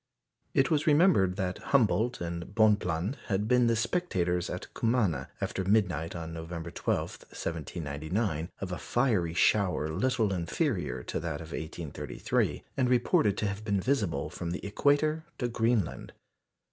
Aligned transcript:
It 0.55 0.71
was 0.71 0.87
remembered 0.87 1.35
that 1.35 1.59
Humboldt 1.59 2.21
and 2.21 2.55
Bonpland 2.55 3.17
had 3.27 3.47
been 3.47 3.67
the 3.67 3.75
spectators 3.75 4.49
at 4.49 4.73
Cumana, 4.73 5.29
after 5.39 5.63
midnight 5.63 6.15
on 6.15 6.33
November 6.33 6.71
12, 6.71 6.99
1799, 7.29 8.49
of 8.59 8.71
a 8.71 8.79
fiery 8.79 9.35
shower 9.35 9.89
little 9.89 10.33
inferior 10.33 11.03
to 11.03 11.19
that 11.19 11.35
of 11.39 11.51
1833, 11.51 12.63
and 12.75 12.89
reported 12.89 13.37
to 13.37 13.47
have 13.47 13.63
been 13.63 13.79
visible 13.79 14.31
from 14.31 14.49
the 14.49 14.65
equator 14.65 15.23
to 15.37 15.47
Greenland. 15.47 16.13